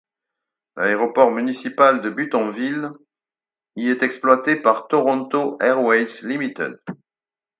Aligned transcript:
L'aéroport 0.77 1.29
municipal 1.31 2.01
de 2.01 2.09
Buttonville 2.09 2.89
y 3.75 3.87
est 3.89 4.01
exploité 4.01 4.55
par 4.55 4.87
Toronto 4.87 5.59
Airways 5.61 6.23
Limited. 6.23 6.79